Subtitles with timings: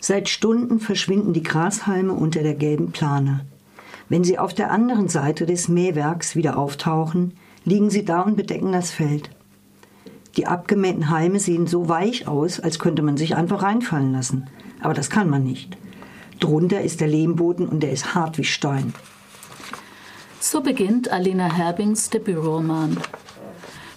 [0.00, 3.44] Seit Stunden verschwinden die Grashalme unter der gelben Plane.
[4.08, 7.34] Wenn sie auf der anderen Seite des Mähwerks wieder auftauchen,
[7.64, 9.30] liegen sie da und bedecken das Feld.
[10.36, 14.48] Die abgemähten Halme sehen so weich aus, als könnte man sich einfach reinfallen lassen.
[14.80, 15.76] Aber das kann man nicht.
[16.38, 18.94] Drunter ist der Lehmboden und der ist hart wie Stein.
[20.40, 22.96] So beginnt Alina Herbings Debütroman.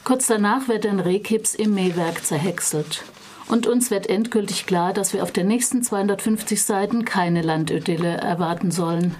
[0.03, 3.05] Kurz danach wird ein Rehkips im Mähwerk zerhäckselt.
[3.53, 8.71] Und uns wird endgültig klar, dass wir auf den nächsten 250 Seiten keine Landidylle erwarten
[8.71, 9.13] sollen.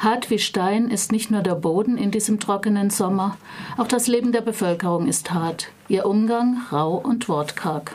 [0.00, 3.36] Hart wie Stein ist nicht nur der Boden in diesem trockenen Sommer,
[3.76, 7.94] auch das Leben der Bevölkerung ist hart, ihr Umgang rau und wortkarg.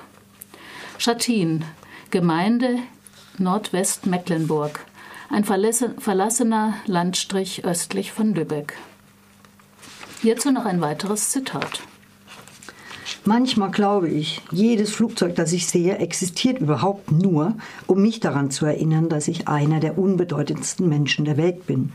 [0.97, 1.65] Schattin,
[2.11, 2.77] Gemeinde
[3.37, 4.85] Nordwestmecklenburg,
[5.29, 8.77] ein verlassener Landstrich östlich von Lübeck.
[10.21, 11.81] Hierzu noch ein weiteres Zitat.
[13.23, 17.53] Manchmal glaube ich, jedes Flugzeug, das ich sehe, existiert überhaupt nur,
[17.85, 21.93] um mich daran zu erinnern, dass ich einer der unbedeutendsten Menschen der Welt bin.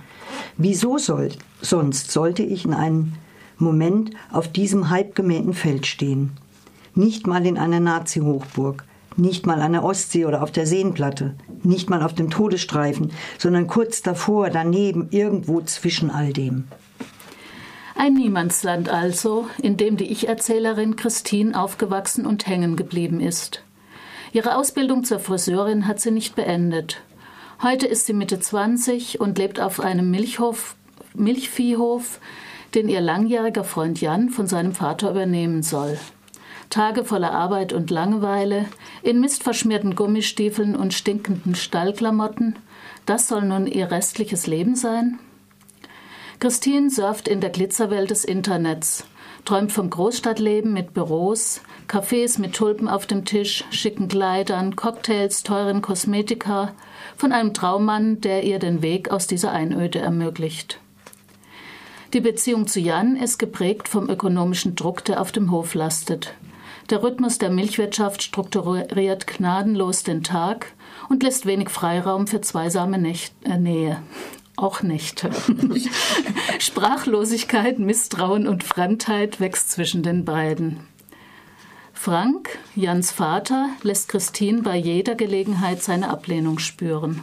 [0.57, 3.15] Wieso soll, sonst sollte ich in einem
[3.59, 6.31] Moment auf diesem halbgemähten Feld stehen?
[6.95, 8.85] Nicht mal in einer Nazi-Hochburg,
[9.17, 13.67] nicht mal an der Ostsee oder auf der Seenplatte, nicht mal auf dem Todesstreifen, sondern
[13.67, 16.69] kurz davor, daneben, irgendwo zwischen all dem.
[17.99, 23.63] Ein Niemandsland also, in dem die Ich-Erzählerin Christine aufgewachsen und hängen geblieben ist.
[24.35, 27.01] Ihre Ausbildung zur Friseurin hat sie nicht beendet.
[27.63, 30.77] Heute ist sie Mitte 20 und lebt auf einem Milchhof,
[31.15, 32.21] Milchviehhof,
[32.75, 35.99] den ihr langjähriger Freund Jan von seinem Vater übernehmen soll.
[36.69, 38.67] Tage voller Arbeit und Langeweile,
[39.03, 42.59] in mistverschmierten Gummistiefeln und stinkenden Stallklamotten,
[43.07, 45.19] das soll nun ihr restliches Leben sein?
[46.39, 49.07] Christine surft in der Glitzerwelt des Internets,
[49.47, 55.81] träumt vom Großstadtleben mit Büros, Cafés mit Tulpen auf dem Tisch, schicken Kleidern, Cocktails, teuren
[55.81, 56.75] Kosmetika,
[57.17, 60.79] von einem Traummann, der ihr den Weg aus dieser Einöde ermöglicht.
[62.13, 66.35] Die Beziehung zu Jan ist geprägt vom ökonomischen Druck, der auf dem Hof lastet.
[66.91, 70.73] Der Rhythmus der Milchwirtschaft strukturiert gnadenlos den Tag
[71.09, 72.99] und lässt wenig Freiraum für zweisame
[73.45, 74.03] äh, Nähe
[74.57, 75.31] auch Nächte.
[76.59, 80.81] Sprachlosigkeit, Misstrauen und Fremdheit wächst zwischen den beiden.
[81.93, 87.21] Frank, Jans Vater, lässt Christine bei jeder Gelegenheit seine Ablehnung spüren.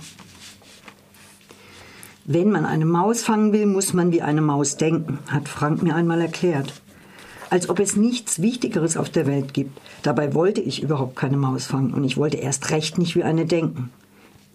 [2.25, 5.95] Wenn man eine Maus fangen will, muss man wie eine Maus denken, hat Frank mir
[5.95, 6.73] einmal erklärt.
[7.49, 9.79] Als ob es nichts Wichtigeres auf der Welt gibt.
[10.01, 13.45] Dabei wollte ich überhaupt keine Maus fangen und ich wollte erst recht nicht wie eine
[13.45, 13.91] denken.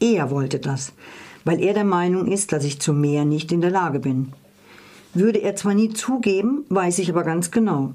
[0.00, 0.93] Er wollte das
[1.49, 4.35] weil er der Meinung ist, dass ich zu mehr nicht in der Lage bin.
[5.15, 7.95] Würde er zwar nie zugeben, weiß ich aber ganz genau.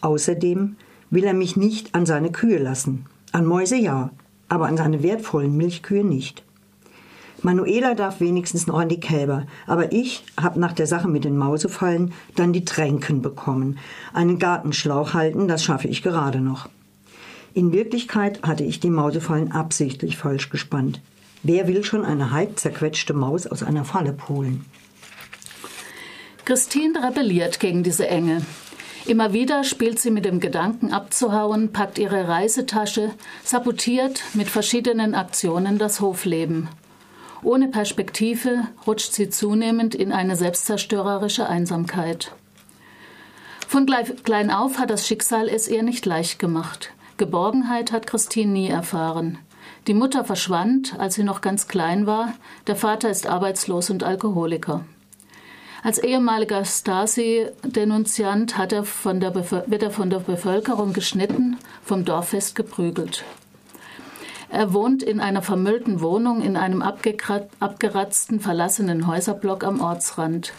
[0.00, 0.76] Außerdem
[1.10, 3.06] will er mich nicht an seine Kühe lassen.
[3.32, 4.10] An Mäuse ja,
[4.48, 6.44] aber an seine wertvollen Milchkühe nicht.
[7.42, 11.36] Manuela darf wenigstens noch an die Kälber, aber ich habe nach der Sache mit den
[11.36, 13.76] Mausefallen dann die Tränken bekommen.
[14.12, 16.68] Einen Gartenschlauch halten, das schaffe ich gerade noch.
[17.54, 21.00] In Wirklichkeit hatte ich die Mausefallen absichtlich falsch gespannt.
[21.44, 24.64] Wer will schon eine halb zerquetschte Maus aus einer Falle polen?
[26.44, 28.42] Christine rebelliert gegen diese Enge.
[29.06, 33.10] Immer wieder spielt sie mit dem Gedanken abzuhauen, packt ihre Reisetasche,
[33.42, 36.68] sabotiert mit verschiedenen Aktionen das Hofleben.
[37.42, 42.32] Ohne Perspektive rutscht sie zunehmend in eine selbstzerstörerische Einsamkeit.
[43.66, 46.92] Von klein auf hat das Schicksal es ihr nicht leicht gemacht.
[47.16, 49.38] Geborgenheit hat Christine nie erfahren.
[49.86, 52.34] Die Mutter verschwand, als sie noch ganz klein war.
[52.66, 54.84] Der Vater ist arbeitslos und Alkoholiker.
[55.82, 63.24] Als ehemaliger Stasi-Denunziant wird er von der Bevölkerung geschnitten, vom Dorffest geprügelt.
[64.48, 70.52] Er wohnt in einer vermüllten Wohnung in einem abgeratzten, verlassenen Häuserblock am Ortsrand.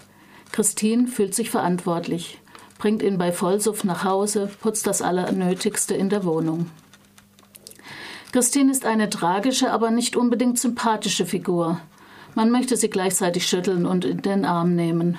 [0.52, 2.40] Christine fühlt sich verantwortlich,
[2.78, 6.70] bringt ihn bei Vollsuff nach Hause, putzt das Allernötigste in der Wohnung.
[8.34, 11.80] Christine ist eine tragische, aber nicht unbedingt sympathische Figur.
[12.34, 15.18] Man möchte sie gleichzeitig schütteln und in den Arm nehmen.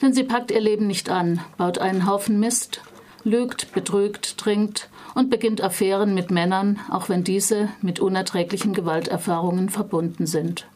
[0.00, 2.80] Denn sie packt ihr Leben nicht an, baut einen Haufen Mist,
[3.24, 10.26] lügt, betrügt, trinkt und beginnt Affären mit Männern, auch wenn diese mit unerträglichen Gewalterfahrungen verbunden
[10.26, 10.66] sind.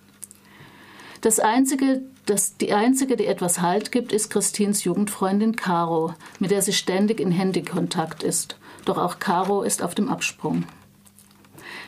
[1.23, 6.61] Das einzige, das, die einzige, die etwas Halt gibt, ist Christins Jugendfreundin Caro, mit der
[6.61, 8.59] sie ständig in Handykontakt ist.
[8.85, 10.67] Doch auch Caro ist auf dem Absprung.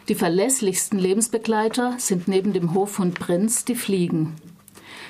[0.08, 4.36] Die verlässlichsten Lebensbegleiter sind neben dem Hofhund Prinz die Fliegen.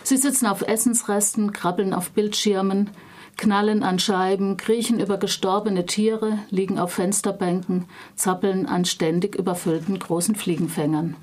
[0.02, 2.90] Sie sitzen auf Essensresten, krabbeln auf Bildschirmen,
[3.36, 7.84] knallen an Scheiben, kriechen über gestorbene Tiere, liegen auf Fensterbänken,
[8.14, 11.16] zappeln an ständig überfüllten großen Fliegenfängern.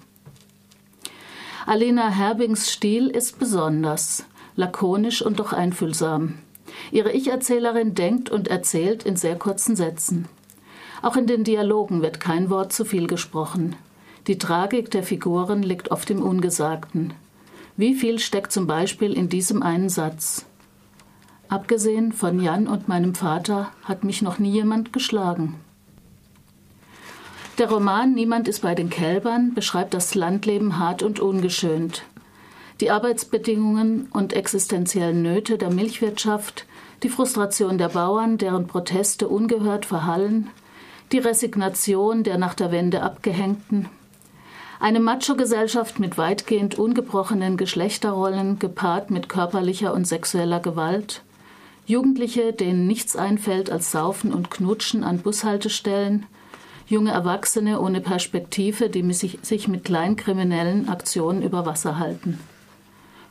[1.66, 4.26] Alena Herbings Stil ist besonders,
[4.56, 6.36] lakonisch und doch einfühlsam.
[6.92, 10.28] Ihre Ich-Erzählerin denkt und erzählt in sehr kurzen Sätzen.
[11.04, 13.76] Auch in den Dialogen wird kein Wort zu viel gesprochen.
[14.28, 17.14] Die Tragik der Figuren liegt oft im Ungesagten.
[17.76, 20.46] Wie viel steckt zum Beispiel in diesem einen Satz?
[21.50, 25.56] Abgesehen von Jan und meinem Vater hat mich noch nie jemand geschlagen.
[27.58, 32.04] Der Roman Niemand ist bei den Kälbern beschreibt das Landleben hart und ungeschönt.
[32.80, 36.66] Die Arbeitsbedingungen und existenziellen Nöte der Milchwirtschaft,
[37.04, 40.50] die Frustration der Bauern, deren Proteste ungehört verhallen,
[41.12, 43.90] die Resignation der nach der Wende Abgehängten.
[44.80, 51.22] Eine Macho-Gesellschaft mit weitgehend ungebrochenen Geschlechterrollen, gepaart mit körperlicher und sexueller Gewalt.
[51.86, 56.26] Jugendliche, denen nichts einfällt als Saufen und Knutschen an Bushaltestellen.
[56.88, 62.40] Junge Erwachsene ohne Perspektive, die sich mit kleinkriminellen Aktionen über Wasser halten.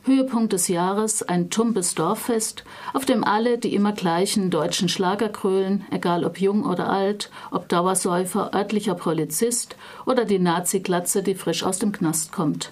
[0.05, 5.85] Höhepunkt des Jahres ein tumpes Dorffest, auf dem alle die immer gleichen deutschen Schlager krölen,
[5.91, 11.79] egal ob jung oder alt, ob Dauersäufer, örtlicher Polizist oder die Nazi-Glatze, die frisch aus
[11.79, 12.71] dem Knast kommt.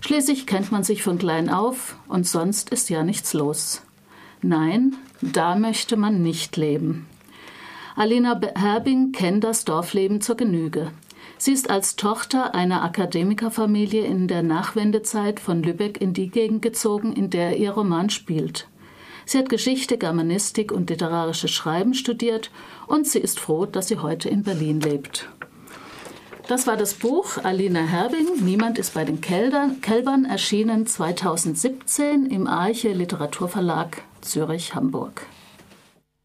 [0.00, 3.82] Schließlich kennt man sich von klein auf und sonst ist ja nichts los.
[4.40, 7.06] Nein, da möchte man nicht leben.
[7.96, 10.92] Alina Herbing kennt das Dorfleben zur Genüge.
[11.38, 17.12] Sie ist als Tochter einer Akademikerfamilie in der Nachwendezeit von Lübeck in die Gegend gezogen,
[17.12, 18.68] in der ihr Roman spielt.
[19.26, 22.50] Sie hat Geschichte, Germanistik und literarisches Schreiben studiert
[22.86, 25.28] und sie ist froh, dass sie heute in Berlin lebt.
[26.46, 32.46] Das war das Buch Alina Herbing, Niemand ist bei den Kälbern, Kälbern erschienen 2017 im
[32.46, 35.26] Arche Literaturverlag Zürich-Hamburg.